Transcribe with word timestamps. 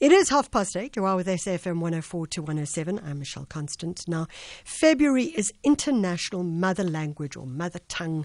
It 0.00 0.12
is 0.12 0.30
half 0.30 0.50
past 0.50 0.78
eight. 0.78 0.96
You 0.96 1.04
are 1.04 1.14
with 1.14 1.26
SAFM 1.26 1.78
104 1.78 2.26
to 2.28 2.40
107. 2.40 3.02
I'm 3.04 3.18
Michelle 3.18 3.44
Constant. 3.44 4.00
Now, 4.08 4.28
February 4.64 5.24
is 5.24 5.52
International 5.62 6.42
Mother 6.42 6.84
Language 6.84 7.36
or 7.36 7.44
Mother 7.44 7.80
Tongue 7.86 8.24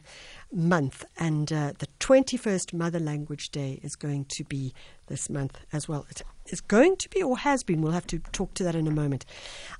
Month, 0.53 1.03
and 1.17 1.51
uh, 1.51 1.73
the 1.77 1.87
21st 1.99 2.73
Mother 2.73 3.01
Language 3.01 3.49
Day 3.49 3.81
is 3.83 3.97
going 3.97 4.23
to 4.29 4.45
be 4.45 4.73
this 5.07 5.29
month 5.29 5.59
as 5.73 5.85
well. 5.85 6.05
It 6.09 6.21
is 6.45 6.61
going 6.61 6.95
to 6.95 7.09
be 7.09 7.21
or 7.21 7.39
has 7.39 7.61
been. 7.61 7.81
We'll 7.81 7.91
have 7.91 8.07
to 8.07 8.19
talk 8.19 8.53
to 8.53 8.63
that 8.63 8.75
in 8.75 8.87
a 8.87 8.91
moment. 8.91 9.25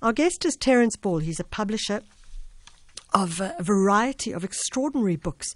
Our 0.02 0.12
guest 0.12 0.44
is 0.44 0.58
Terence 0.58 0.98
Ball. 0.98 1.20
He's 1.20 1.40
a 1.40 1.46
publisher 1.46 2.02
of 3.14 3.40
a 3.40 3.56
variety 3.62 4.34
of 4.34 4.44
extraordinary 4.44 5.16
books 5.16 5.56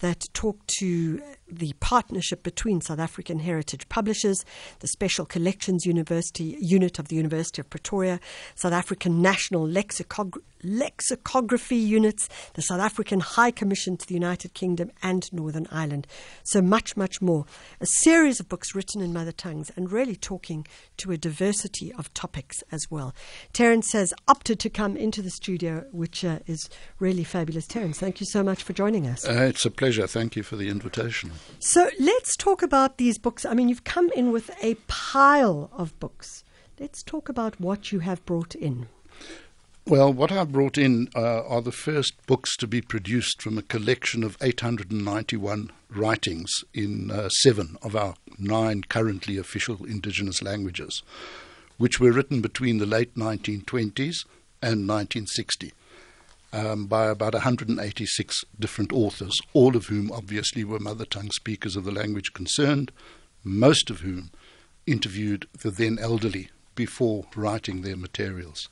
that 0.00 0.26
talk 0.32 0.58
to 0.78 1.22
the 1.48 1.74
partnership 1.80 2.42
between 2.42 2.80
South 2.80 2.98
African 2.98 3.40
Heritage 3.40 3.88
Publishers, 3.88 4.44
the 4.80 4.88
Special 4.88 5.24
Collections 5.24 5.84
University 5.84 6.56
unit 6.60 6.98
of 6.98 7.08
the 7.08 7.16
University 7.16 7.60
of 7.60 7.70
Pretoria, 7.70 8.20
South 8.54 8.72
African 8.72 9.20
National 9.22 9.66
Lexicog- 9.66 10.40
Lexicography 10.62 11.76
units, 11.76 12.28
the 12.54 12.62
South 12.62 12.80
African 12.80 13.20
High 13.20 13.50
Commission 13.50 13.96
to 13.96 14.06
the 14.06 14.14
United 14.14 14.54
Kingdom 14.54 14.90
and 15.02 15.32
Northern 15.32 15.66
Ireland. 15.70 16.06
So 16.44 16.60
much, 16.60 16.96
much 16.96 17.20
more. 17.20 17.46
A 17.80 17.86
series 17.86 18.40
of 18.40 18.48
books 18.48 18.74
written 18.74 19.00
in 19.00 19.12
mother 19.12 19.32
tongues 19.32 19.70
and 19.76 19.90
really 19.90 20.16
talking 20.16 20.66
to 20.98 21.12
a 21.12 21.16
diversity 21.16 21.92
of 21.94 22.12
topics 22.14 22.62
as 22.70 22.86
well. 22.90 23.14
Terence 23.52 23.92
has 23.92 24.12
opted 24.28 24.60
to 24.60 24.70
come 24.70 24.96
into 24.96 25.22
the 25.22 25.30
studio, 25.30 25.84
which 25.92 26.24
uh, 26.24 26.38
is 26.46 26.68
really 26.98 27.24
fabulous. 27.24 27.66
Terence, 27.66 27.98
thank 27.98 28.20
you 28.20 28.26
so 28.26 28.42
much 28.42 28.62
for 28.62 28.72
joining 28.72 29.06
us. 29.06 29.26
Uh, 29.26 29.44
it's 29.48 29.64
a 29.64 29.70
pleasure. 29.70 29.89
Thank 29.98 30.36
you 30.36 30.42
for 30.42 30.56
the 30.56 30.68
invitation. 30.68 31.32
So 31.58 31.90
let's 31.98 32.36
talk 32.36 32.62
about 32.62 32.98
these 32.98 33.18
books. 33.18 33.44
I 33.44 33.54
mean, 33.54 33.68
you've 33.68 33.84
come 33.84 34.10
in 34.14 34.32
with 34.32 34.50
a 34.62 34.74
pile 34.86 35.70
of 35.72 35.98
books. 35.98 36.44
Let's 36.78 37.02
talk 37.02 37.28
about 37.28 37.60
what 37.60 37.92
you 37.92 38.00
have 38.00 38.24
brought 38.24 38.54
in. 38.54 38.88
Well, 39.86 40.12
what 40.12 40.30
I've 40.30 40.52
brought 40.52 40.78
in 40.78 41.08
uh, 41.16 41.42
are 41.46 41.62
the 41.62 41.72
first 41.72 42.14
books 42.26 42.56
to 42.58 42.66
be 42.66 42.80
produced 42.80 43.42
from 43.42 43.58
a 43.58 43.62
collection 43.62 44.22
of 44.22 44.36
891 44.40 45.70
writings 45.88 46.50
in 46.72 47.10
uh, 47.10 47.28
seven 47.28 47.76
of 47.82 47.96
our 47.96 48.14
nine 48.38 48.82
currently 48.82 49.36
official 49.36 49.84
indigenous 49.84 50.42
languages, 50.42 51.02
which 51.76 51.98
were 51.98 52.12
written 52.12 52.40
between 52.40 52.78
the 52.78 52.86
late 52.86 53.14
1920s 53.16 54.24
and 54.62 54.86
1960 54.86 55.72
um, 56.52 56.86
by 56.86 57.06
about 57.06 57.34
186 57.34 58.44
different 58.58 58.92
authors, 58.92 59.40
all 59.52 59.76
of 59.76 59.86
whom 59.86 60.10
obviously 60.10 60.64
were 60.64 60.78
mother 60.78 61.04
tongue 61.04 61.30
speakers 61.30 61.76
of 61.76 61.84
the 61.84 61.92
language 61.92 62.32
concerned, 62.32 62.90
most 63.44 63.90
of 63.90 64.00
whom 64.00 64.30
interviewed 64.86 65.46
the 65.62 65.70
then 65.70 65.98
elderly 66.00 66.50
before 66.74 67.24
writing 67.36 67.82
their 67.82 67.96
materials. 67.96 68.68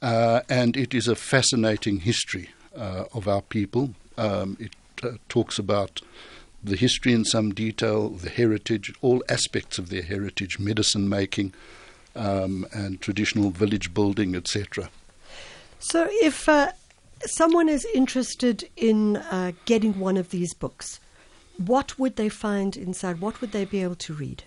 Uh, 0.00 0.40
and 0.48 0.76
it 0.76 0.94
is 0.94 1.08
a 1.08 1.16
fascinating 1.16 2.00
history 2.00 2.50
uh, 2.76 3.04
of 3.12 3.26
our 3.26 3.42
people. 3.42 3.94
Um, 4.16 4.56
it 4.60 4.74
uh, 5.02 5.16
talks 5.28 5.58
about 5.58 6.00
the 6.62 6.76
history 6.76 7.12
in 7.12 7.24
some 7.24 7.52
detail, 7.52 8.10
the 8.10 8.30
heritage, 8.30 8.92
all 9.00 9.22
aspects 9.28 9.78
of 9.78 9.90
their 9.90 10.02
heritage, 10.02 10.58
medicine 10.58 11.08
making, 11.08 11.52
um, 12.16 12.66
and 12.72 13.00
traditional 13.00 13.50
village 13.50 13.94
building, 13.94 14.34
etc. 14.34 14.90
So, 15.80 16.08
if 16.10 16.48
uh, 16.48 16.72
someone 17.24 17.68
is 17.68 17.86
interested 17.94 18.68
in 18.76 19.16
uh, 19.16 19.52
getting 19.64 19.98
one 19.98 20.16
of 20.16 20.30
these 20.30 20.54
books, 20.54 21.00
what 21.56 21.98
would 21.98 22.16
they 22.16 22.28
find 22.28 22.76
inside? 22.76 23.20
What 23.20 23.40
would 23.40 23.52
they 23.52 23.64
be 23.64 23.82
able 23.82 23.96
to 23.96 24.14
read? 24.14 24.44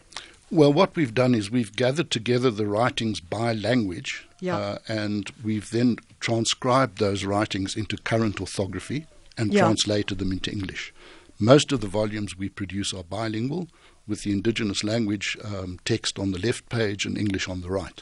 Well, 0.50 0.74
what 0.74 0.96
we've 0.98 1.14
done 1.14 1.34
is 1.34 1.50
we've 1.50 1.76
gathered 1.76 2.12
together 2.12 2.52
the 2.52 2.68
writings 2.68 3.22
by 3.22 3.54
language, 3.54 4.28
yeah. 4.42 4.58
uh, 4.58 4.78
and 4.88 5.32
we've 5.42 5.70
then 5.70 5.98
transcribed 6.20 6.98
those 6.98 7.24
writings 7.24 7.76
into 7.76 7.96
current 7.98 8.42
orthography 8.42 9.06
and 9.38 9.54
yeah. 9.54 9.62
translated 9.62 10.20
them 10.20 10.34
into 10.34 10.52
English. 10.52 10.94
Most 11.40 11.72
of 11.72 11.80
the 11.80 11.88
volumes 11.88 12.38
we 12.38 12.50
produce 12.50 12.94
are 12.94 13.04
bilingual, 13.04 13.70
with 14.08 14.24
the 14.24 14.32
indigenous 14.32 14.84
language 14.84 15.38
um, 15.44 15.80
text 15.86 16.20
on 16.20 16.32
the 16.32 16.40
left 16.40 16.68
page 16.70 17.06
and 17.06 17.18
English 17.18 17.48
on 17.48 17.62
the 17.62 17.70
right. 17.70 18.02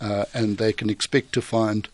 Uh, 0.00 0.24
and 0.32 0.56
they 0.56 0.72
can 0.72 0.88
expect 0.88 1.32
to 1.32 1.42
find 1.42 1.88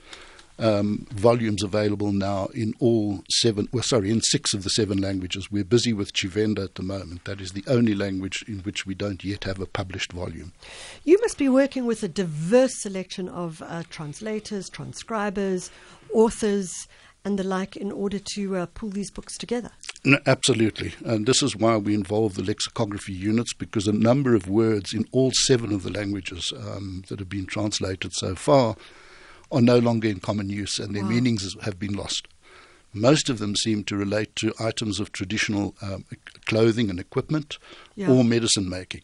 um, 0.59 1.07
volumes 1.11 1.63
available 1.63 2.13
now 2.13 2.47
in 2.55 2.75
all 2.79 3.25
seven, 3.31 3.69
well, 3.73 3.83
sorry, 3.83 4.11
in 4.11 4.21
six 4.21 4.55
of 4.55 4.63
the 4.63 4.71
seven 4.71 4.99
languages. 4.99 5.51
We're 5.51 5.65
busy 5.65 5.93
with 5.93 6.13
Tshivenda 6.13 6.65
at 6.65 6.75
the 6.77 6.83
moment. 6.83 7.25
That 7.25 7.41
is 7.41 7.53
the 7.53 7.65
only 7.67 7.95
language 7.95 8.45
in 8.47 8.61
which 8.61 8.87
we 8.87 8.95
don't 8.95 9.25
yet 9.25 9.45
have 9.45 9.61
a 9.61 9.67
published 9.67 10.13
volume. 10.13 10.53
You 11.05 11.19
must 11.21 11.39
be 11.39 11.49
working 11.49 11.87
with 11.87 12.03
a 12.03 12.09
diverse 12.09 12.81
selection 12.83 13.29
of 13.29 13.63
uh, 13.63 13.83
translators, 13.91 14.69
transcribers, 14.69 15.71
authors, 16.13 16.89
and 17.25 17.39
the 17.39 17.45
like 17.45 17.75
in 17.77 17.91
order 17.91 18.19
to 18.19 18.57
uh, 18.57 18.67
pull 18.75 18.91
these 18.91 19.11
books 19.11 19.39
together. 19.39 19.71
No, 20.05 20.19
absolutely. 20.27 20.93
And 21.05 21.27
this 21.27 21.43
is 21.43 21.57
why 21.57 21.79
we 21.79 21.95
involve 21.95 22.35
the 22.35 22.43
lexicography 22.43 23.15
units 23.15 23.55
because 23.55 23.87
a 23.87 23.93
number 23.93 24.35
of 24.35 24.47
words 24.47 24.93
in 24.93 25.07
all 25.11 25.33
seven 25.33 25.73
of 25.73 25.83
the 25.83 25.91
languages 25.91 26.53
um, 26.55 27.03
that 27.09 27.19
have 27.19 27.31
been 27.31 27.47
translated 27.47 28.13
so 28.13 28.35
far 28.35 28.77
are 29.51 29.61
no 29.61 29.79
longer 29.79 30.09
in 30.09 30.21
common 30.21 30.49
use 30.49 30.79
and 30.79 30.95
their 30.95 31.03
wow. 31.03 31.11
meanings 31.11 31.57
have 31.63 31.79
been 31.79 31.95
lost. 31.95 32.29
Most 32.93 33.29
of 33.29 33.39
them 33.39 33.57
seem 33.57 33.83
to 33.85 33.97
relate 33.97 34.37
to 34.37 34.55
items 34.61 35.01
of 35.01 35.11
traditional 35.11 35.75
um, 35.83 36.05
clothing 36.47 36.91
and 36.91 37.01
equipment 37.01 37.59
yeah. 37.97 38.09
or 38.09 38.23
medicine 38.23 38.69
making. 38.69 39.03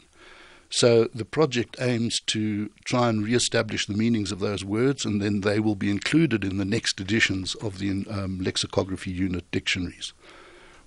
So 0.69 1.09
the 1.13 1.25
project 1.25 1.75
aims 1.81 2.21
to 2.27 2.69
try 2.85 3.09
and 3.09 3.25
re-establish 3.25 3.87
the 3.87 3.93
meanings 3.93 4.31
of 4.31 4.39
those 4.39 4.63
words, 4.63 5.03
and 5.03 5.21
then 5.21 5.41
they 5.41 5.59
will 5.59 5.75
be 5.75 5.91
included 5.91 6.45
in 6.45 6.57
the 6.57 6.65
next 6.65 7.01
editions 7.01 7.55
of 7.55 7.79
the 7.79 8.05
um, 8.09 8.39
lexicography 8.39 9.11
unit 9.11 9.43
dictionaries. 9.51 10.13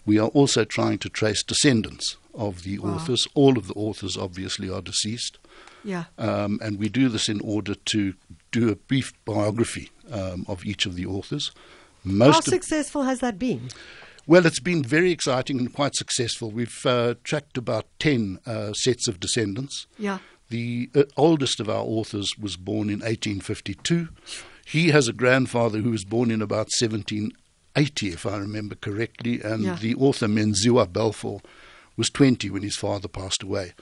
We 0.07 0.19
are 0.19 0.29
also 0.29 0.65
trying 0.65 0.99
to 0.99 1.11
trace 1.11 1.43
descendants 1.43 2.17
of 2.35 2.63
the 2.63 2.79
wow. 2.79 2.95
authors. 2.95 3.29
All 3.35 3.59
of 3.59 3.69
the 3.69 3.75
authors, 3.75 4.17
obviously, 4.17 4.71
are 4.71 4.81
deceased. 4.81 5.39
Yeah. 5.85 6.05
Um, 6.17 6.59
and 6.63 6.79
we 6.79 6.89
do 6.89 7.11
this 7.11 7.29
in 7.29 7.43
order 7.43 7.75
to 7.75 8.15
do 8.55 8.71
a 8.71 8.77
brief 8.77 9.13
biography 9.25 9.91
um, 10.11 10.45
of 10.49 10.65
each 10.65 10.87
of 10.87 10.95
the 10.95 11.05
authors. 11.05 11.51
Most 12.05 12.35
How 12.35 12.41
successful 12.41 13.03
has 13.03 13.21
that 13.21 13.39
been? 13.39 13.69
Well, 14.27 14.47
it's 14.47 14.61
been 14.61 14.83
very 14.83 15.11
exciting 15.11 15.59
and 15.59 15.73
quite 15.73 15.95
successful. 15.97 16.51
We've 16.51 16.87
uh, 16.87 17.15
tracked 17.25 17.59
about 17.59 17.87
10 17.99 18.39
uh, 18.47 18.73
sets 18.73 19.09
of 19.09 19.21
descendants. 19.21 19.87
Yeah. 19.99 20.19
The 20.51 20.89
uh, 20.95 21.03
oldest 21.17 21.61
of 21.61 21.69
our 21.69 21.83
authors 21.83 22.33
was 22.39 22.57
born 22.57 22.89
in 22.89 23.01
1852. 23.01 24.09
He 24.67 24.89
has 24.91 25.09
a 25.09 25.13
grandfather 25.13 25.81
who 25.81 25.91
was 25.91 26.05
born 26.05 26.31
in 26.31 26.41
about 26.41 26.69
1780, 26.79 28.09
if 28.09 28.25
I 28.25 28.37
remember 28.37 28.77
correctly, 28.77 29.43
and 29.43 29.65
yeah. 29.65 29.75
the 29.75 29.95
author 29.97 30.27
Menziwa 30.27 30.91
Balfour 30.91 31.41
was 31.97 32.09
20 32.09 32.51
when 32.51 32.63
his 32.63 32.77
father 32.77 33.09
passed 33.09 33.43
away. 33.43 33.73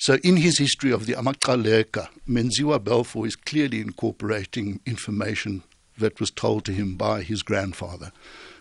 So, 0.00 0.14
in 0.22 0.36
his 0.36 0.58
history 0.58 0.92
of 0.92 1.06
the 1.06 1.14
Amaqaleka, 1.14 2.08
Menziwa 2.28 2.82
Balfour 2.82 3.26
is 3.26 3.34
clearly 3.34 3.80
incorporating 3.80 4.78
information 4.86 5.64
that 5.98 6.20
was 6.20 6.30
told 6.30 6.64
to 6.66 6.72
him 6.72 6.94
by 6.94 7.22
his 7.22 7.42
grandfather. 7.42 8.12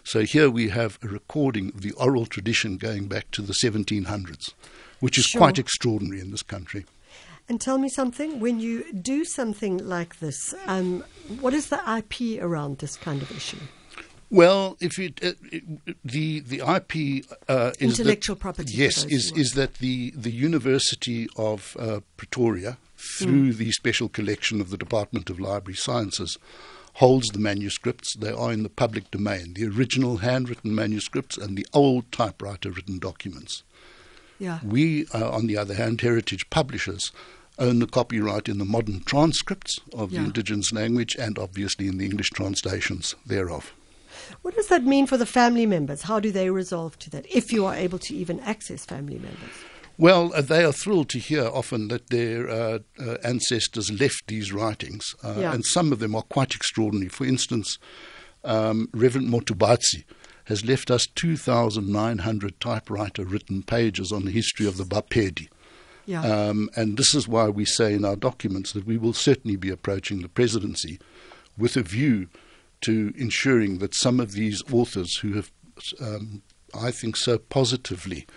So, 0.03 0.21
here 0.21 0.49
we 0.49 0.69
have 0.69 0.97
a 1.03 1.07
recording 1.07 1.67
of 1.75 1.81
the 1.81 1.91
oral 1.91 2.25
tradition 2.25 2.77
going 2.77 3.07
back 3.07 3.29
to 3.31 3.43
the 3.43 3.53
1700s, 3.53 4.53
which 4.99 5.19
is 5.19 5.25
sure. 5.25 5.39
quite 5.39 5.59
extraordinary 5.59 6.21
in 6.21 6.31
this 6.31 6.41
country. 6.41 6.85
And 7.47 7.61
tell 7.61 7.77
me 7.77 7.87
something 7.87 8.39
when 8.39 8.59
you 8.59 8.91
do 8.91 9.23
something 9.23 9.77
like 9.77 10.17
this, 10.19 10.55
um, 10.65 11.03
what 11.39 11.53
is 11.53 11.69
the 11.69 11.79
IP 11.97 12.41
around 12.41 12.79
this 12.79 12.97
kind 12.97 13.21
of 13.21 13.29
issue? 13.29 13.59
Well, 14.29 14.75
if 14.81 14.97
you 14.97 15.13
uh, 15.23 15.31
the 16.03 16.41
the 16.41 16.57
IP 16.57 17.25
uh, 17.47 17.71
is 17.79 17.99
intellectual 17.99 18.35
that, 18.35 18.41
property. 18.41 18.73
Yes, 18.73 19.05
is 19.05 19.31
is 19.31 19.53
that 19.53 19.75
the 19.75 20.11
the 20.11 20.31
University 20.31 21.29
of 21.37 21.77
uh, 21.79 22.01
Pretoria 22.17 22.77
through 22.97 23.53
mm. 23.53 23.57
the 23.57 23.71
special 23.71 24.09
collection 24.09 24.59
of 24.59 24.69
the 24.69 24.77
Department 24.77 25.29
of 25.29 25.39
Library 25.39 25.75
Sciences 25.75 26.37
holds 26.95 27.29
the 27.29 27.39
manuscripts. 27.39 28.15
They 28.15 28.31
are 28.31 28.51
in 28.51 28.63
the 28.63 28.69
public 28.69 29.11
domain, 29.11 29.53
the 29.53 29.67
original 29.67 30.17
handwritten 30.17 30.73
manuscripts 30.75 31.37
and 31.37 31.57
the 31.57 31.67
old 31.73 32.11
typewriter 32.11 32.71
written 32.71 32.99
documents. 32.99 33.63
Yeah. 34.39 34.59
We, 34.63 35.05
uh, 35.13 35.31
on 35.31 35.47
the 35.47 35.57
other 35.57 35.75
hand, 35.75 36.01
heritage 36.01 36.49
publishers 36.49 37.11
own 37.59 37.79
the 37.79 37.87
copyright 37.87 38.49
in 38.49 38.57
the 38.57 38.65
modern 38.65 39.03
transcripts 39.03 39.79
of 39.93 40.11
yeah. 40.11 40.19
the 40.19 40.25
indigenous 40.25 40.71
language 40.73 41.15
and 41.15 41.39
obviously 41.39 41.87
in 41.87 41.97
the 41.97 42.05
English 42.05 42.29
translations 42.31 43.15
thereof. 43.25 43.73
What 44.41 44.55
does 44.55 44.67
that 44.67 44.83
mean 44.83 45.07
for 45.07 45.17
the 45.17 45.25
family 45.25 45.65
members? 45.65 46.03
How 46.03 46.19
do 46.19 46.31
they 46.31 46.49
resolve 46.49 46.97
to 46.99 47.09
that, 47.11 47.25
if 47.33 47.51
you 47.51 47.65
are 47.65 47.75
able 47.75 47.99
to 47.99 48.15
even 48.15 48.39
access 48.41 48.85
family 48.85 49.19
members? 49.19 49.49
Well, 49.97 50.31
uh, 50.35 50.41
they 50.41 50.63
are 50.63 50.71
thrilled 50.71 51.09
to 51.09 51.19
hear 51.19 51.45
often 51.47 51.87
that 51.87 52.09
their 52.09 52.49
uh, 52.49 52.79
uh, 52.99 53.17
ancestors 53.23 53.91
left 53.91 54.27
these 54.27 54.53
writings, 54.53 55.15
uh, 55.23 55.35
yeah. 55.39 55.53
and 55.53 55.65
some 55.65 55.91
of 55.91 55.99
them 55.99 56.15
are 56.15 56.21
quite 56.21 56.53
extraordinary. 56.53 57.09
For 57.09 57.25
instance, 57.25 57.79
um, 58.43 58.89
Reverend 58.93 59.29
Motubatsi 59.29 60.03
has 60.45 60.63
left 60.63 60.91
us 60.91 61.07
2,900 61.15 62.61
typewriter 62.61 63.25
written 63.25 63.63
pages 63.63 64.11
on 64.11 64.25
the 64.25 64.31
history 64.31 64.67
of 64.67 64.77
the 64.77 64.85
Bapedi. 64.85 65.49
Yeah. 66.05 66.21
Um, 66.21 66.69
and 66.75 66.97
this 66.97 67.13
is 67.13 67.27
why 67.27 67.49
we 67.49 67.65
say 67.65 67.93
in 67.93 68.05
our 68.05 68.15
documents 68.15 68.71
that 68.71 68.85
we 68.85 68.97
will 68.97 69.11
certainly 69.11 69.57
be 69.57 69.69
approaching 69.69 70.21
the 70.21 70.29
presidency 70.29 70.99
with 71.57 71.75
a 71.75 71.81
view 71.81 72.29
to 72.81 73.13
ensuring 73.17 73.79
that 73.79 73.93
some 73.93 74.19
of 74.19 74.33
these 74.33 74.63
authors 74.71 75.17
who 75.17 75.33
have, 75.33 75.51
um, 75.99 76.41
I 76.73 76.91
think, 76.91 77.17
so 77.17 77.37
positively 77.37 78.27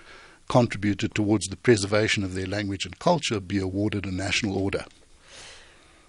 contributed 0.48 1.14
towards 1.14 1.48
the 1.48 1.56
preservation 1.56 2.24
of 2.24 2.34
their 2.34 2.46
language 2.46 2.84
and 2.84 2.98
culture 2.98 3.38
be 3.40 3.58
awarded 3.58 4.04
a 4.04 4.10
national 4.10 4.56
order. 4.56 4.84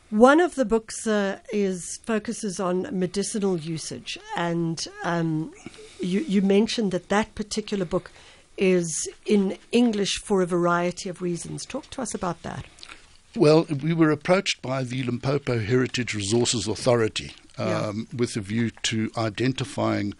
One 0.09 0.41
of 0.41 0.55
the 0.55 0.65
books 0.65 1.07
uh, 1.07 1.39
is 1.53 1.99
focuses 2.03 2.59
on 2.59 2.87
medicinal 2.91 3.57
usage, 3.57 4.17
and 4.35 4.85
um, 5.05 5.53
you, 6.01 6.19
you 6.21 6.41
mentioned 6.41 6.91
that 6.91 7.07
that 7.07 7.33
particular 7.33 7.85
book 7.85 8.11
is 8.57 9.07
in 9.25 9.57
English 9.71 10.17
for 10.17 10.41
a 10.41 10.45
variety 10.45 11.07
of 11.07 11.21
reasons. 11.21 11.65
Talk 11.65 11.89
to 11.91 12.01
us 12.01 12.13
about 12.13 12.41
that. 12.41 12.65
Well, 13.35 13.65
we 13.81 13.93
were 13.93 14.11
approached 14.11 14.61
by 14.61 14.83
the 14.83 15.03
Limpopo 15.03 15.59
Heritage 15.59 16.13
Resources 16.13 16.67
Authority 16.67 17.31
um, 17.61 18.07
Yeah. 18.11 18.17
with 18.17 18.35
a 18.37 18.41
view 18.41 18.71
to 18.83 19.11
identifying, 19.17 20.13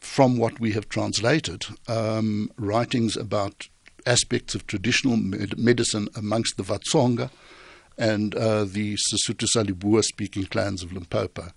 from 0.00 0.36
what 0.36 0.58
we 0.60 0.72
have 0.72 0.88
translated, 0.88 1.66
um, 1.88 2.50
writings 2.58 3.16
about 3.16 3.68
aspects 4.04 4.54
of 4.54 4.66
traditional 4.66 5.16
med- 5.16 5.58
medicine 5.58 6.08
amongst 6.16 6.56
the 6.56 6.64
Vatsonga 6.64 7.30
and 7.96 8.34
uh, 8.34 8.64
the 8.64 8.96
Sesotho 8.96 9.46
sa 9.46 9.62
Leboa 9.62 10.02
speaking 10.02 10.44
clans 10.46 10.82
of 10.82 10.92
Limpopo. 10.92 11.50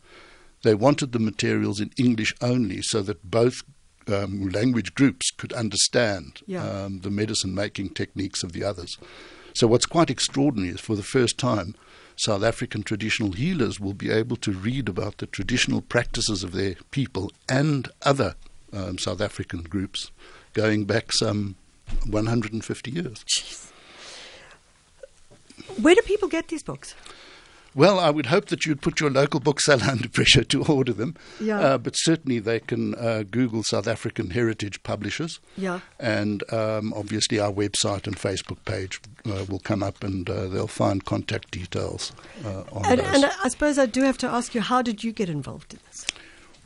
They 0.64 0.76
wanted 0.76 1.12
the 1.12 1.20
materials 1.20 1.80
in 1.80 1.92
English 1.98 2.34
only 2.42 2.82
so 2.82 3.02
that 3.02 3.30
both 3.30 3.64
um, 4.08 4.50
language 4.50 4.94
groups 4.94 5.32
could 5.32 5.54
understand 5.54 6.42
Yeah. 6.46 6.64
um, 6.68 7.00
the 7.02 7.10
medicine 7.10 7.56
making 7.56 7.90
techniques 7.96 8.44
of 8.44 8.52
the 8.52 8.64
others. 8.64 8.98
So, 9.54 9.66
what's 9.68 9.86
quite 9.88 10.10
extraordinary 10.12 10.74
is 10.74 10.82
for 10.82 10.96
the 10.96 11.02
first 11.18 11.38
time, 11.40 11.76
South 12.18 12.44
African 12.44 12.84
traditional 12.84 13.34
healers 13.34 13.80
will 13.80 13.94
be 13.94 14.10
able 14.10 14.38
to 14.38 14.52
read 14.52 14.88
about 14.88 15.18
the 15.18 15.26
traditional 15.26 15.82
practices 15.82 16.44
of 16.44 16.54
their 16.54 16.76
people 16.92 17.32
and 17.50 17.90
other 18.04 18.36
um, 18.72 18.98
South 18.98 19.22
African 19.22 19.64
groups 19.64 20.12
going 20.54 20.86
back 20.86 21.12
some 21.12 21.56
150 22.08 22.92
years. 22.92 23.72
Where 25.82 25.96
do 25.96 26.02
people 26.02 26.28
get 26.28 26.48
these 26.48 26.64
books? 26.64 26.96
Well, 27.76 28.00
I 28.00 28.10
would 28.10 28.28
hope 28.28 28.46
that 28.48 28.66
you'd 28.66 28.82
put 28.82 29.02
your 29.02 29.12
local 29.12 29.42
bookseller 29.42 29.84
under 29.92 30.08
pressure 30.08 30.46
to 30.46 30.64
order 30.64 30.94
them. 30.94 31.16
Yeah. 31.42 31.60
Uh, 31.60 31.78
but 31.78 31.94
certainly 31.94 32.40
they 32.40 32.62
can 32.62 32.96
uh, 32.96 33.24
Google 33.30 33.64
South 33.64 33.86
African 33.86 34.30
Heritage 34.30 34.82
Publishers. 34.84 35.40
Yeah. 35.58 35.82
And 36.00 36.42
um, 36.54 36.94
obviously 36.94 37.38
our 37.38 37.52
website 37.52 38.08
and 38.08 38.16
Facebook 38.16 38.64
page 38.64 39.02
uh, 39.26 39.46
will 39.50 39.60
come 39.60 39.84
up 39.84 40.04
and 40.04 40.30
uh, 40.30 40.48
they'll 40.48 40.68
find 40.68 41.04
contact 41.04 41.52
details 41.52 42.14
uh, 42.46 42.64
on 42.72 42.86
And, 42.86 43.02
and 43.02 43.26
I 43.44 43.50
suppose 43.50 43.78
I 43.78 43.86
do 43.86 44.04
have 44.04 44.18
to 44.20 44.28
ask 44.28 44.56
you, 44.56 44.62
how 44.62 44.82
did 44.82 45.04
you 45.04 45.12
get 45.12 45.30
involved 45.30 45.74
in 45.74 45.80
this? 45.88 46.08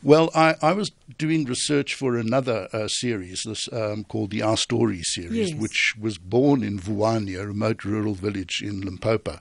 Well, 0.02 0.30
I, 0.34 0.54
I 0.62 0.72
was 0.72 0.92
doing 1.18 1.44
research 1.44 1.94
for 1.94 2.16
another 2.16 2.68
uh, 2.72 2.88
series, 2.88 3.42
this 3.42 3.68
um, 3.70 4.04
called 4.04 4.30
the 4.30 4.40
Our 4.40 4.56
Story 4.56 5.02
series, 5.02 5.50
Yes. 5.50 5.60
which 5.60 5.94
was 6.00 6.16
born 6.16 6.62
in 6.62 6.78
Vuwani, 6.78 7.38
a 7.38 7.46
remote 7.46 7.84
rural 7.84 8.14
village 8.14 8.62
in 8.62 8.80
Limpopo. 8.80 9.38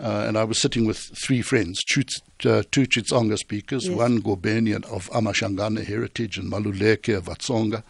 Uh, 0.00 0.24
and 0.26 0.38
I 0.38 0.44
was 0.44 0.58
sitting 0.58 0.86
with 0.86 0.96
three 0.98 1.42
friends, 1.42 1.84
Chuts- 1.84 2.22
uh, 2.46 2.62
two 2.70 2.86
Xitsonga 2.86 3.36
speakers, 3.36 3.86
Yes. 3.86 3.94
one 3.96 4.22
Gobenian 4.22 4.84
of 4.86 5.10
Amashangana 5.10 5.84
heritage 5.84 6.38
and 6.38 6.50
Maluleke 6.50 7.14
of 7.16 7.26
Vatsonga, 7.26 7.82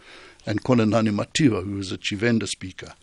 and 0.45 0.61
Konanani 0.63 1.09
Matiwa, 1.15 1.63
who 1.63 1.75
was 1.75 1.91
a 1.91 1.97
Tshivenda 1.97 2.47
speaker. 2.47 2.93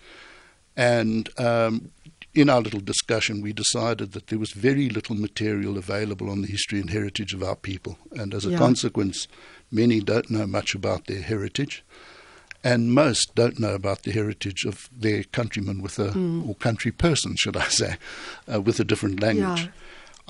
And 0.77 1.29
um, 1.41 1.91
in 2.35 2.51
our 2.51 2.61
little 2.61 2.81
discussion, 2.81 3.41
we 3.41 3.53
decided 3.53 4.13
that 4.13 4.27
there 4.27 4.39
was 4.39 4.53
very 4.53 4.91
little 4.91 5.17
material 5.17 5.79
available 5.79 6.29
on 6.31 6.43
the 6.43 6.49
history 6.49 6.79
and 6.81 6.91
heritage 6.91 7.33
of 7.33 7.43
our 7.43 7.57
people. 7.57 7.97
And 8.13 8.35
as 8.35 8.45
a 8.45 8.51
Yeah. 8.51 8.59
consequence, 8.59 9.27
many 9.73 10.01
don't 10.01 10.31
know 10.31 10.47
much 10.47 10.75
about 10.75 11.07
their 11.07 11.23
heritage. 11.23 11.83
And 12.65 12.93
most 12.93 13.35
don't 13.35 13.61
know 13.61 13.75
about 13.75 14.03
the 14.03 14.11
heritage 14.11 14.65
of 14.65 14.89
their 14.95 15.23
countrymen 15.23 15.81
with 15.81 15.99
a, 15.99 16.09
or 16.47 16.55
country 16.57 16.91
person, 16.91 17.37
should 17.37 17.57
I 17.57 17.69
say, 17.69 17.97
uh, 18.53 18.61
with 18.61 18.81
a 18.81 18.85
different 18.85 19.21
language. 19.21 19.65
Yeah. 19.65 19.71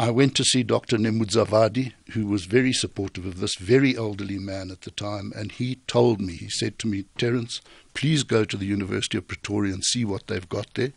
I 0.00 0.10
went 0.10 0.36
to 0.36 0.44
see 0.44 0.62
Dr. 0.62 0.96
Nemudzivhadi, 0.96 1.92
who 2.12 2.26
was 2.26 2.44
very 2.44 2.72
supportive 2.72 3.26
of 3.26 3.40
this 3.40 3.56
very 3.56 3.96
elderly 3.96 4.38
man 4.38 4.70
at 4.70 4.82
the 4.82 4.92
time, 4.92 5.32
and 5.34 5.50
he 5.50 5.76
told 5.88 6.20
me, 6.20 6.34
he 6.34 6.48
said 6.48 6.78
to 6.78 6.86
me, 6.86 7.06
Terence, 7.16 7.60
please 7.94 8.22
go 8.22 8.44
to 8.44 8.56
the 8.56 8.66
University 8.66 9.18
of 9.18 9.26
Pretoria 9.26 9.74
and 9.74 9.84
see 9.84 10.04
what 10.04 10.28
they've 10.28 10.48
got 10.48 10.72
there 10.74 10.92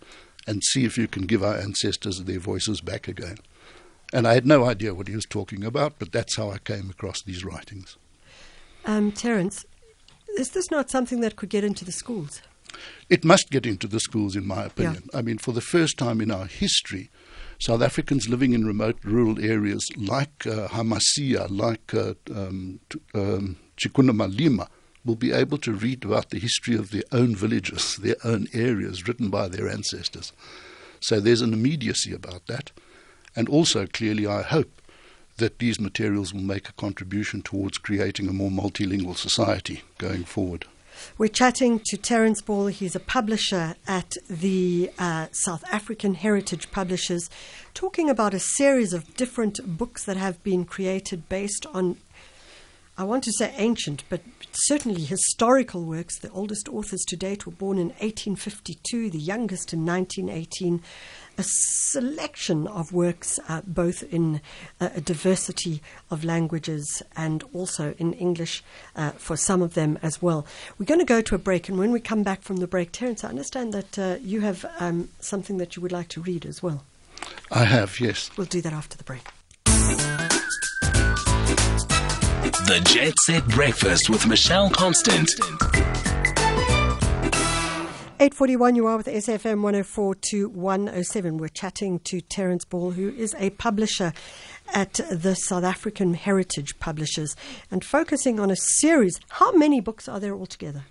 and 0.46 0.64
see 0.64 0.86
if 0.86 1.00
you 1.00 1.08
can 1.08 1.26
give 1.26 1.44
our 1.44 1.58
ancestors 1.58 2.24
their 2.24 2.40
voices 2.40 2.80
back 2.80 3.08
again. 3.08 3.38
And 4.14 4.28
I 4.28 4.36
had 4.36 4.46
no 4.46 4.66
idea 4.66 4.94
what 4.94 5.08
he 5.08 5.16
was 5.16 5.26
talking 5.26 5.64
about, 5.64 5.94
but 5.98 6.12
that's 6.12 6.38
how 6.38 6.52
I 6.52 6.60
came 6.60 6.92
across 6.92 7.24
these 7.24 7.44
writings. 7.44 7.98
Um, 8.86 9.12
Terence, 9.12 9.66
is 10.38 10.52
this 10.52 10.72
not 10.72 10.90
something 10.90 11.22
that 11.22 11.36
could 11.36 11.50
get 11.50 11.64
into 11.64 11.86
the 11.86 11.92
schools? 11.92 12.42
It 13.10 13.26
must 13.26 13.50
get 13.50 13.66
into 13.66 13.88
the 13.88 14.00
schools, 14.00 14.36
in 14.36 14.48
my 14.48 14.66
opinion. 14.66 15.04
I 15.14 15.22
mean, 15.22 15.38
for 15.38 15.52
the 15.52 15.62
first 15.62 15.98
time 15.98 16.22
in 16.22 16.32
our 16.32 16.46
history, 16.46 17.10
South 17.60 17.82
Africans 17.82 18.30
living 18.30 18.54
in 18.54 18.66
remote 18.66 18.98
rural 19.04 19.44
areas 19.44 19.88
like 19.98 20.48
uh, 20.48 20.68
Hamasia, 20.70 21.48
like 21.50 21.94
uh, 21.94 22.14
um, 22.34 22.80
t- 22.90 23.00
um, 23.14 23.58
Chikunamalima, 23.78 24.68
will 25.04 25.16
be 25.16 25.32
able 25.32 25.58
to 25.60 25.74
read 25.74 26.06
about 26.06 26.30
the 26.30 26.40
history 26.40 26.76
of 26.76 26.92
their 26.92 27.04
own 27.12 27.36
villages, 27.36 27.98
their 28.02 28.16
own 28.24 28.48
areas, 28.54 29.08
written 29.08 29.30
by 29.30 29.48
their 29.48 29.68
ancestors. 29.68 30.32
So 31.00 31.20
there's 31.20 31.42
an 31.42 31.54
immediacy 31.54 32.14
about 32.14 32.48
that. 32.48 32.72
And 33.36 33.48
also, 33.48 33.88
clearly, 33.88 34.28
I 34.28 34.42
hope 34.42 34.81
that 35.38 35.60
these 35.60 35.80
materials 35.80 36.34
will 36.34 36.42
make 36.42 36.70
a 36.70 36.74
contribution 36.74 37.42
towards 37.42 37.78
creating 37.78 38.28
a 38.28 38.34
more 38.34 38.52
multilingual 38.52 39.18
society 39.18 39.82
going 39.98 40.24
forward. 40.24 40.66
We're 41.18 41.30
chatting 41.30 41.82
to 41.86 41.98
Terence 41.98 42.42
Ball. 42.42 42.68
He's 42.68 42.96
a 42.96 43.00
publisher 43.00 43.76
at 43.88 44.16
the 44.30 44.92
uh, 45.00 45.28
South 45.32 45.64
African 45.72 46.16
Heritage 46.16 46.72
Publishers, 46.72 47.30
talking 47.74 48.10
about 48.10 48.34
a 48.34 48.40
series 48.40 48.94
of 48.94 49.16
different 49.16 49.78
books 49.78 50.04
that 50.06 50.18
have 50.18 50.44
been 50.44 50.66
created 50.66 51.28
based 51.30 51.66
on, 51.74 51.98
I 52.98 53.04
want 53.04 53.24
to 53.26 53.32
say 53.32 53.54
ancient, 53.58 54.04
but 54.10 54.22
certainly 54.52 55.04
historical 55.04 55.84
works. 55.84 56.20
The 56.20 56.32
oldest 56.32 56.68
authors 56.70 57.04
to 57.08 57.16
date 57.16 57.46
were 57.46 57.52
born 57.52 57.78
in 57.78 57.90
1852, 57.90 59.10
the 59.10 59.18
youngest 59.18 59.74
in 59.74 59.86
1918. 59.86 60.82
A 61.42 61.44
selection 61.44 62.68
of 62.68 62.94
works, 62.94 63.40
uh, 63.50 63.62
both 63.66 64.04
in 64.14 64.42
uh, 64.80 64.90
a 64.94 65.02
diversity 65.02 65.82
of 66.12 66.24
languages 66.24 67.02
and 67.16 67.44
also 67.52 67.96
in 67.98 68.14
English 68.14 68.64
uh, 68.96 69.10
for 69.18 69.36
some 69.36 69.64
of 69.64 69.74
them 69.74 69.98
as 70.04 70.22
well. 70.22 70.46
We're 70.78 70.86
going 70.86 71.00
to 71.00 71.04
go 71.04 71.20
to 71.20 71.34
a 71.34 71.40
break, 71.40 71.68
and 71.68 71.80
when 71.80 71.92
we 71.92 72.00
come 72.00 72.22
back 72.22 72.44
from 72.44 72.58
the 72.58 72.68
break, 72.68 72.92
Terence, 72.92 73.24
I 73.24 73.30
understand 73.30 73.74
that 73.74 73.98
uh, 73.98 74.18
you 74.22 74.42
have 74.42 74.68
um, 74.80 75.10
something 75.20 75.58
that 75.58 75.76
you 75.76 75.82
would 75.82 75.92
like 75.92 76.10
to 76.10 76.22
read 76.22 76.46
as 76.46 76.62
well. 76.62 76.84
I 77.52 77.64
have, 77.64 78.00
yes. 78.00 78.30
We'll 78.38 78.46
do 78.46 78.62
that 78.62 78.74
after 78.74 78.96
the 78.96 79.04
break. 79.04 79.24
The 82.68 82.82
Jet 82.86 83.16
Set 83.22 83.48
Breakfast 83.48 84.12
with 84.12 84.28
Michelle 84.28 84.70
Constant. 84.70 85.32
841, 88.22 88.76
you 88.76 88.86
are 88.86 88.98
with 88.98 89.08
SAFM 89.08 89.64
104 89.64 90.14
to 90.14 90.50
107. 90.50 91.38
We're 91.40 91.48
chatting 91.48 91.98
to 92.02 92.22
Terence 92.22 92.64
Ball, 92.64 92.92
who 92.92 93.10
is 93.10 93.36
a 93.40 93.50
publisher 93.50 94.14
at 94.76 95.00
the 95.10 95.34
South 95.34 95.64
African 95.64 96.14
Heritage 96.14 96.78
Publishers 96.78 97.36
and 97.72 97.84
focusing 97.84 98.40
on 98.40 98.52
a 98.52 98.56
series. 98.56 99.20
How 99.30 99.52
many 99.54 99.82
books 99.82 100.08
are 100.08 100.20
there 100.20 100.36
altogether? 100.36 100.84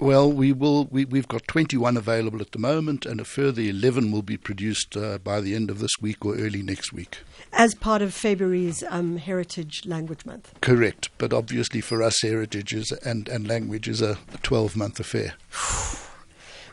Well, 0.00 0.32
we 0.32 0.52
will. 0.52 0.86
We, 0.86 1.04
we've 1.04 1.28
got 1.28 1.46
21 1.46 1.96
available 1.96 2.40
at 2.40 2.50
the 2.50 2.58
moment, 2.58 3.06
and 3.06 3.20
a 3.20 3.24
further 3.24 3.62
11 3.62 4.10
will 4.10 4.22
be 4.22 4.36
produced 4.36 4.96
uh, 4.96 5.18
by 5.18 5.40
the 5.40 5.54
end 5.54 5.70
of 5.70 5.78
this 5.78 6.00
week 6.00 6.24
or 6.24 6.34
early 6.34 6.62
next 6.62 6.92
week. 6.92 7.18
As 7.52 7.76
part 7.76 8.02
of 8.02 8.12
February's 8.12 8.82
um, 8.88 9.18
Heritage 9.18 9.86
Language 9.86 10.26
Month. 10.26 10.54
Correct, 10.60 11.10
but 11.18 11.32
obviously 11.32 11.80
for 11.80 12.02
us, 12.02 12.20
heritage 12.20 12.74
is, 12.74 12.90
and 12.90 13.28
and 13.28 13.46
language 13.46 13.86
is 13.86 14.02
a 14.02 14.18
12-month 14.42 14.98
affair. 14.98 15.34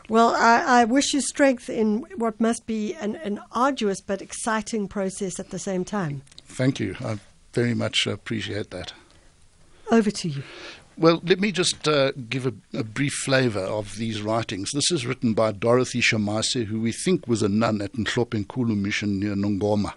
Well, 0.08 0.34
I, 0.36 0.82
I 0.82 0.84
wish 0.84 1.12
you 1.12 1.20
strength 1.20 1.68
in 1.68 2.04
what 2.16 2.40
must 2.40 2.66
be 2.66 2.94
an, 2.94 3.16
an 3.16 3.40
arduous 3.52 4.00
but 4.00 4.22
exciting 4.22 4.86
process 4.88 5.40
at 5.40 5.50
the 5.50 5.58
same 5.58 5.84
time. 5.84 6.22
Thank 6.44 6.78
you. 6.78 6.96
I 7.00 7.18
very 7.52 7.74
much 7.74 8.06
appreciate 8.06 8.70
that. 8.70 8.92
Over 9.90 10.10
to 10.10 10.28
you. 10.28 10.42
Well, 10.98 11.20
let 11.24 11.40
me 11.40 11.52
just 11.52 11.86
uh, 11.86 12.12
give 12.30 12.46
a, 12.46 12.54
a 12.72 12.82
brief 12.82 13.12
flavour 13.12 13.60
of 13.60 13.96
these 13.96 14.22
writings. 14.22 14.72
This 14.72 14.90
is 14.90 15.06
written 15.06 15.34
by 15.34 15.52
Dorothy 15.52 16.00
Shamase, 16.00 16.64
who 16.66 16.80
we 16.80 16.92
think 16.92 17.28
was 17.28 17.42
a 17.42 17.48
nun 17.48 17.82
at 17.82 17.92
Nhlopenkulu 17.92 18.76
Mission 18.76 19.20
near 19.20 19.34
Nongoma. 19.34 19.92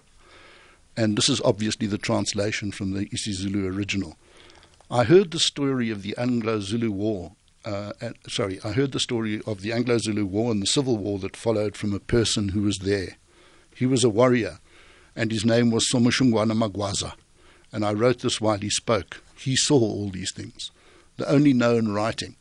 And 0.96 1.16
this 1.16 1.30
is 1.30 1.40
obviously 1.42 1.86
the 1.86 1.96
translation 1.96 2.70
from 2.70 2.92
the 2.92 3.06
isiZulu 3.06 3.74
original. 3.74 4.16
I 4.90 5.04
heard 5.04 5.30
the 5.30 5.38
story 5.38 5.88
of 5.88 6.02
the 6.02 6.14
Anglo 6.18 6.60
Zulu 6.60 6.90
War 6.90 7.32
uh, 7.64 7.92
sorry, 8.28 8.58
I 8.64 8.72
heard 8.72 8.92
the 8.92 9.00
story 9.00 9.40
of 9.46 9.60
the 9.60 9.72
Anglo 9.72 9.98
Zulu 9.98 10.24
War 10.24 10.50
and 10.50 10.62
the 10.62 10.66
Civil 10.66 10.96
War 10.96 11.18
that 11.18 11.36
followed 11.36 11.76
from 11.76 11.92
a 11.92 12.00
person 12.00 12.50
who 12.50 12.62
was 12.62 12.78
there. 12.78 13.16
He 13.74 13.86
was 13.86 14.04
a 14.04 14.08
warrior, 14.10 14.58
and 15.14 15.30
his 15.30 15.44
name 15.44 15.70
was 15.70 15.88
Somoshungwana 15.88 16.52
Magwaza. 16.52 17.14
And 17.72 17.84
I 17.84 17.92
wrote 17.92 18.20
this 18.20 18.40
while 18.40 18.58
he 18.58 18.70
spoke. 18.70 19.22
He 19.36 19.56
saw 19.56 19.78
all 19.78 20.10
these 20.10 20.32
things. 20.32 20.70
The 21.16 21.28
only 21.28 21.52
known 21.52 21.92
writing 21.92 22.36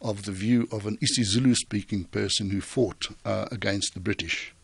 of 0.00 0.24
the 0.24 0.32
view 0.32 0.68
of 0.72 0.86
an 0.86 0.98
isiZulu 0.98 1.56
speaking 1.56 2.04
person 2.04 2.50
who 2.50 2.60
fought 2.60 3.08
uh, 3.24 3.46
against 3.50 3.94
the 3.94 4.00
British. 4.00 4.54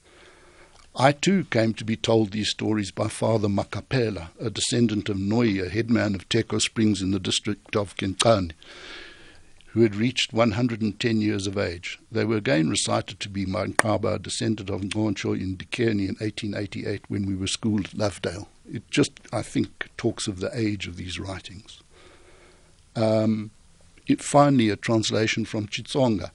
I 0.94 1.12
too 1.12 1.44
came 1.44 1.74
to 1.74 1.84
be 1.84 1.96
told 1.96 2.30
these 2.30 2.48
stories 2.48 2.90
by 2.90 3.08
Father 3.08 3.48
Makapela, 3.48 4.28
a 4.40 4.48
descendant 4.48 5.10
of 5.10 5.18
Noi, 5.18 5.60
a 5.60 5.68
headman 5.68 6.14
of 6.14 6.26
Teko 6.30 6.58
Springs 6.58 7.02
in 7.02 7.10
the 7.10 7.18
district 7.18 7.76
of 7.76 7.96
Kenkani, 7.96 8.52
who 9.76 9.82
had 9.82 9.94
reached 9.94 10.32
110 10.32 11.20
years 11.20 11.46
of 11.46 11.58
age. 11.58 11.98
They 12.10 12.24
were 12.24 12.38
again 12.38 12.70
recited 12.70 13.20
to 13.20 13.28
be 13.28 13.44
Mankaba, 13.44 14.22
descendant 14.22 14.70
of 14.70 14.80
Ngoncho 14.80 15.38
in 15.38 15.58
Dikerni 15.58 16.08
in 16.08 16.16
1888 16.16 17.02
when 17.08 17.26
we 17.26 17.34
were 17.36 17.46
schooled 17.46 17.84
at 17.84 17.90
Lovedale. 17.90 18.46
It 18.72 18.90
just, 18.90 19.12
I 19.34 19.42
think, 19.42 19.90
talks 19.98 20.28
of 20.28 20.40
the 20.40 20.48
age 20.58 20.86
of 20.86 20.96
these 20.96 21.20
writings. 21.20 21.82
Um, 22.94 23.50
it, 24.06 24.22
finally, 24.22 24.70
a 24.70 24.76
translation 24.76 25.44
from 25.44 25.66
Xitsonga 25.66 26.30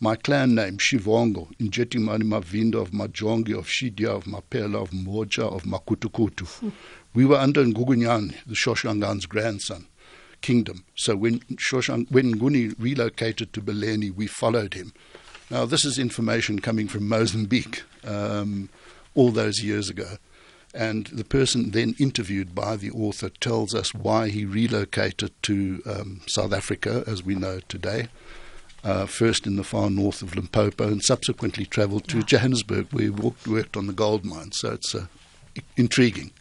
my 0.00 0.14
clan 0.16 0.54
name, 0.54 0.78
Shivongo, 0.78 1.48
in 1.58 1.70
Jetimani 1.70 2.22
Mavinda 2.22 2.76
of 2.76 2.92
Majongi, 2.92 3.58
of 3.58 3.66
Shidia, 3.66 4.10
of 4.16 4.24
Mapela, 4.24 4.80
of 4.80 4.92
Moja, 4.92 5.42
of 5.52 5.64
Makutukutu. 5.64 6.46
Hmm. 6.46 6.68
We 7.14 7.24
were 7.26 7.36
under 7.36 7.64
Ngungunyane, 7.64 8.34
the 8.46 8.54
Shoshangan's 8.54 9.26
grandson, 9.26 9.88
kingdom. 10.40 10.84
So 10.94 11.16
when, 11.16 11.40
Shoshang, 11.56 12.10
when 12.10 12.34
Nguni 12.34 12.74
relocated 12.78 13.52
to 13.52 13.60
Beleni, 13.60 14.14
we 14.14 14.26
followed 14.26 14.74
him. 14.74 14.92
Now, 15.50 15.64
this 15.64 15.84
is 15.84 15.98
information 15.98 16.58
coming 16.58 16.88
from 16.88 17.08
Mozambique 17.08 17.82
um, 18.04 18.68
all 19.14 19.30
those 19.30 19.62
years 19.62 19.88
ago. 19.88 20.16
And 20.74 21.06
the 21.06 21.24
person 21.24 21.70
then 21.70 21.94
interviewed 21.98 22.54
by 22.54 22.76
the 22.76 22.90
author 22.90 23.30
tells 23.30 23.74
us 23.74 23.94
why 23.94 24.28
he 24.28 24.44
relocated 24.44 25.32
to 25.44 25.82
um, 25.86 26.20
South 26.26 26.52
Africa, 26.52 27.02
as 27.06 27.22
we 27.22 27.34
know 27.34 27.60
today 27.68 28.08
uh, 28.84 29.06
first 29.06 29.46
in 29.46 29.56
the 29.56 29.64
far 29.64 29.90
north 29.90 30.22
of 30.22 30.36
Limpopo 30.36 30.86
and 30.86 31.02
subsequently 31.02 31.66
travelled 31.66 32.08
to 32.08 32.22
Johannesburg 32.22 32.92
where 32.92 33.04
he 33.04 33.10
worked, 33.10 33.46
worked 33.46 33.76
on 33.76 33.86
the 33.86 33.92
gold 33.92 34.24
mine. 34.24 34.52
So 34.52 34.72
it's 34.72 34.94
uh, 34.94 35.06
intriguing. 35.76 36.32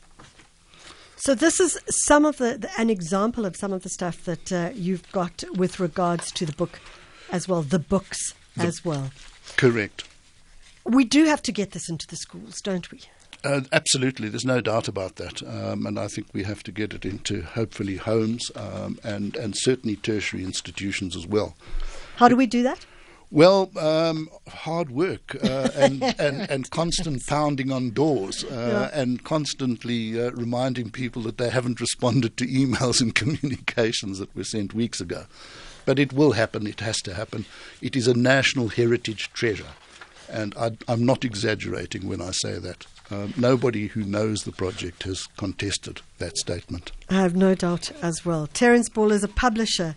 So 1.18 1.34
this 1.34 1.60
is 1.60 1.80
some 1.90 2.26
of 2.26 2.38
the, 2.38 2.58
the, 2.58 2.70
an 2.80 2.90
example 2.90 3.46
of 3.46 3.56
some 3.56 3.74
of 3.74 3.84
the 3.84 3.90
stuff 3.90 4.24
that 4.26 4.52
uh, 4.52 4.70
you've 4.74 5.12
got 5.12 5.44
with 5.56 5.80
regards 5.80 6.32
to 6.34 6.46
the 6.46 6.54
book 6.54 6.80
as 7.32 7.48
well, 7.48 7.64
the 7.64 7.80
books 7.80 8.36
the, 8.56 8.64
as 8.64 8.86
well. 8.86 9.10
Correct. 9.58 10.08
We 10.86 11.04
do 11.04 11.26
have 11.26 11.42
to 11.44 11.52
get 11.52 11.72
this 11.72 11.90
into 11.90 12.08
the 12.08 12.16
schools, 12.16 12.62
don't 12.62 12.90
we? 12.92 13.02
Uh, 13.44 13.62
absolutely, 13.72 14.30
there's 14.30 14.46
no 14.46 14.62
doubt 14.62 14.88
about 14.88 15.16
that, 15.18 15.44
um, 15.44 15.86
and 15.86 16.00
I 16.00 16.08
think 16.08 16.28
we 16.34 16.44
have 16.44 16.64
to 16.64 16.72
get 16.72 16.94
it 16.94 17.06
into 17.06 17.42
hopefully 17.44 17.98
homes 17.98 18.52
um, 18.56 19.00
and 19.04 19.36
and 19.36 19.56
certainly 19.56 19.96
tertiary 19.96 20.44
institutions 20.44 21.16
as 21.16 21.28
well. 21.28 21.56
How 22.16 22.28
do 22.28 22.36
we 22.36 22.48
do 22.48 22.64
that? 22.64 22.86
Well, 23.30 23.72
um, 23.78 24.30
hard 24.48 24.90
work 24.90 25.36
uh, 25.44 25.70
and, 25.76 26.02
and, 26.20 26.50
and 26.50 26.70
constant 26.72 27.26
pounding 27.28 27.72
on 27.72 27.92
doors 27.92 28.46
uh, 28.46 28.90
yeah. 28.94 29.00
and 29.00 29.24
constantly 29.24 30.20
uh, 30.20 30.32
reminding 30.32 30.92
people 30.92 31.22
that 31.24 31.38
they 31.38 31.50
haven't 31.50 31.82
responded 31.82 32.38
to 32.38 32.48
emails 32.48 33.02
and 33.02 33.14
communications 33.24 34.20
that 34.20 34.34
were 34.36 34.46
sent 34.46 34.74
weeks 34.74 35.02
ago. 35.02 35.26
But 35.86 36.00
it 36.00 36.14
will 36.14 36.34
happen, 36.34 36.68
it 36.68 36.80
has 36.82 36.98
to 37.02 37.14
happen. 37.14 37.46
It 37.82 37.96
is 37.96 38.08
a 38.08 38.14
national 38.14 38.70
heritage 38.70 39.32
treasure. 39.34 39.74
And 40.30 40.54
I, 40.58 40.72
am 40.90 41.06
not 41.06 41.24
exaggerating 41.24 42.08
when 42.08 42.22
I 42.22 42.32
say 42.32 42.60
that. 42.60 42.86
Uh, 43.10 43.30
nobody 43.38 43.88
who 43.88 44.04
knows 44.04 44.44
the 44.44 44.52
project 44.52 45.04
has 45.04 45.28
contested 45.38 46.02
that 46.18 46.38
statement. 46.38 46.92
I 47.10 47.22
have 47.22 47.38
no 47.38 47.56
doubt 47.56 47.90
as 48.02 48.26
well. 48.26 48.48
Terence 48.48 48.90
Ball 48.90 49.14
is 49.14 49.24
a 49.24 49.30
publisher 49.30 49.96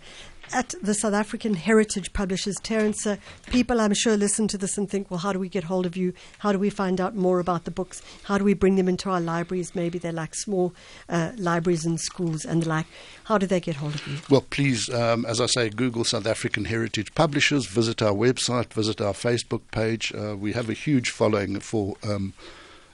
at 0.53 0.75
the 0.81 0.93
South 0.93 1.13
African 1.13 1.53
Heritage 1.53 2.13
Publishers. 2.13 2.55
Terence, 2.61 3.05
uh, 3.05 3.17
people 3.47 3.79
I'm 3.79 3.93
sure 3.93 4.17
listen 4.17 4.47
to 4.49 4.57
this 4.57 4.77
and 4.77 4.89
think, 4.89 5.09
well, 5.09 5.19
how 5.19 5.33
do 5.33 5.39
we 5.39 5.49
get 5.49 5.63
hold 5.63 5.85
of 5.85 5.95
you? 5.95 6.13
How 6.39 6.51
do 6.51 6.59
we 6.59 6.69
find 6.69 6.99
out 6.99 7.15
more 7.15 7.39
about 7.39 7.65
the 7.65 7.71
books? 7.71 8.01
How 8.23 8.37
do 8.37 8.43
we 8.43 8.53
bring 8.53 8.75
them 8.75 8.87
into 8.87 9.09
our 9.09 9.21
libraries? 9.21 9.75
Maybe 9.75 9.97
they're 9.97 10.11
like 10.11 10.35
small 10.35 10.73
uh, 11.09 11.31
libraries 11.37 11.85
and 11.85 11.99
schools 11.99 12.45
and 12.45 12.63
the 12.63 12.69
like. 12.69 12.85
How 13.25 13.37
do 13.37 13.45
they 13.45 13.59
get 13.59 13.77
hold 13.77 13.95
of 13.95 14.07
you? 14.07 14.17
Well, 14.29 14.45
please, 14.49 14.89
um, 14.89 15.25
as 15.25 15.39
I 15.39 15.45
say, 15.45 15.69
Google 15.69 16.03
South 16.03 16.25
African 16.25 16.65
Heritage 16.65 17.13
Publishers, 17.15 17.65
visit 17.65 18.01
our 18.01 18.13
website, 18.13 18.73
visit 18.73 19.01
our 19.01 19.13
Facebook 19.13 19.61
page. 19.71 20.13
Uh, 20.13 20.35
we 20.37 20.53
have 20.53 20.69
a 20.69 20.73
huge 20.73 21.09
following 21.09 21.59
for. 21.59 21.95
Um, 22.03 22.33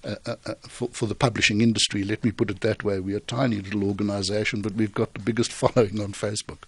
uh, 0.07 0.15
uh, 0.25 0.35
uh, 0.45 0.53
for, 0.61 0.87
for, 0.93 1.05
the 1.05 1.15
publishing 1.15 1.59
industry. 1.59 2.01
Let 2.01 2.23
me 2.23 2.31
put 2.31 2.49
it 2.49 2.61
that 2.61 2.81
way. 2.81 3.01
We're 3.01 3.17
a 3.17 3.19
tiny 3.19 3.57
little 3.59 3.83
organization, 3.83 4.61
but 4.61 4.73
we've 4.73 4.93
got 4.93 5.13
the 5.13 5.19
biggest 5.19 5.51
following 5.61 5.99
on 5.99 6.13
Facebook. 6.13 6.59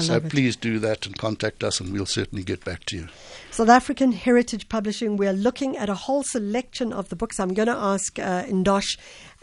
so 0.00 0.20
please 0.20 0.56
do 0.56 0.78
that 0.78 1.04
and 1.04 1.18
contact 1.18 1.62
us, 1.62 1.80
and 1.80 1.92
we'll 1.92 2.06
certainly 2.06 2.42
get 2.42 2.64
back 2.64 2.84
to 2.86 2.96
you. 2.96 3.08
South 3.50 3.68
African 3.68 4.12
Heritage 4.12 4.70
Publishing, 4.70 5.18
we're 5.18 5.34
looking 5.34 5.76
at 5.76 5.90
a 5.90 5.94
whole 5.94 6.22
selection 6.22 6.94
of 6.94 7.10
the 7.10 7.16
books. 7.16 7.38
I'm 7.38 7.52
going 7.52 7.68
to 7.68 7.76
ask 7.76 8.18
uh, 8.18 8.44
Ndosh 8.44 8.96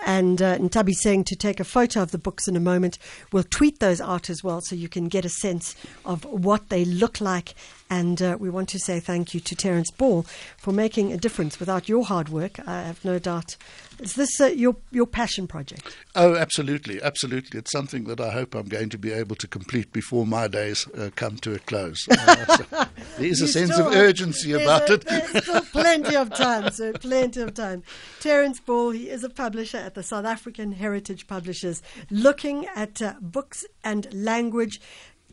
and 0.06 0.42
uh, 0.42 0.58
Ntabi 0.58 0.94
saying 0.94 1.26
to 1.26 1.36
take 1.36 1.60
a 1.60 1.64
photo 1.64 2.02
of 2.02 2.12
the 2.12 2.18
books 2.18 2.48
in 2.48 2.56
a 2.56 2.60
moment. 2.60 2.98
We'll 3.32 3.44
tweet 3.44 3.80
those 3.80 4.02
out 4.02 4.30
as 4.30 4.44
well 4.44 4.62
so 4.62 4.76
you 4.76 4.90
can 4.90 5.08
get 5.08 5.26
a 5.26 5.30
sense 5.30 5.76
of 6.06 6.26
what 6.26 6.70
they 6.70 6.86
look 6.86 7.22
like. 7.22 7.56
And 7.90 8.22
uh, 8.22 8.38
we 8.40 8.50
want 8.50 8.70
to 8.70 8.80
say 8.80 9.00
thank 9.00 9.34
you 9.34 9.40
to 9.40 9.56
Terence 9.56 9.92
Ball 9.92 10.24
for 10.58 10.72
making 10.72 11.12
a 11.12 11.18
difference. 11.18 11.60
Without 11.60 11.90
your 11.90 12.06
hard 12.06 12.30
work, 12.30 12.60
I 12.68 12.84
have 12.84 13.04
no 13.04 13.20
doubt. 13.20 13.58
Is 14.00 14.14
this 14.16 14.40
uh, 14.40 14.48
your, 14.48 14.76
your 14.92 15.06
passion 15.06 15.48
project? 15.48 15.96
Oh, 16.16 16.36
absolutely. 16.36 17.02
Absolutely. 17.02 17.60
It's 17.60 17.72
something 17.72 18.06
that 18.06 18.22
I 18.22 18.32
hope 18.32 18.56
I'm 18.56 18.68
going 18.68 18.90
to 18.90 18.98
be 18.98 19.12
able 19.12 19.36
to 19.36 19.48
complete 19.48 19.92
before 19.92 20.26
my 20.26 20.48
days 20.48 20.88
uh, 20.98 21.10
come 21.16 21.38
to 21.38 21.56
a 21.56 21.60
close. 21.60 22.08
Uh, 22.10 22.58
so 22.58 22.66
there 23.18 23.28
is 23.28 23.42
a 23.42 23.48
sense 23.48 23.74
still, 23.74 23.88
of 23.88 23.94
urgency 23.94 24.54
about 24.54 24.90
a, 24.90 24.94
it. 24.94 25.06
There's 25.06 25.44
still 25.44 25.62
plenty 25.62 26.16
of 26.16 26.34
time, 26.34 26.72
sir. 26.72 26.94
Plenty 26.94 27.42
of 27.42 27.54
time. 27.54 27.84
Terence 28.20 28.60
Ball, 28.60 28.92
he 28.92 29.10
is 29.10 29.24
a 29.24 29.30
publisher 29.30 29.78
at 29.78 29.96
the 29.96 30.04
South 30.04 30.26
African 30.26 30.74
Heritage 30.74 31.28
Publishers, 31.28 31.82
looking 32.10 32.68
at 32.76 33.02
uh, 33.02 33.16
books 33.22 33.66
and 33.84 34.12
language. 34.14 34.80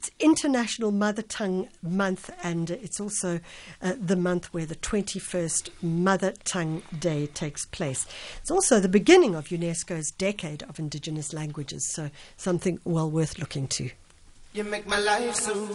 It's 0.06 0.24
International 0.24 0.92
Mother 0.92 1.22
Tongue 1.22 1.68
Month, 1.82 2.30
and 2.44 2.70
it's 2.70 3.00
also 3.00 3.40
uh, 3.82 3.94
the 4.00 4.14
month 4.14 4.54
where 4.54 4.66
the 4.66 4.76
21st 4.76 5.70
Mother 5.82 6.32
Tongue 6.44 6.82
Day 6.96 7.26
takes 7.26 7.66
place. 7.66 8.06
It's 8.40 8.50
also 8.50 8.78
the 8.78 8.88
beginning 8.88 9.34
of 9.34 9.48
UNESCO's 9.48 10.12
Decade 10.12 10.62
of 10.64 10.78
Indigenous 10.78 11.32
Languages, 11.32 11.92
so 11.92 12.10
something 12.36 12.78
well 12.84 13.10
worth 13.10 13.40
looking 13.40 13.66
to. 13.68 13.90
You 14.52 14.62
make 14.62 14.86
my 14.86 15.00
life 15.00 15.34
so 15.34 15.66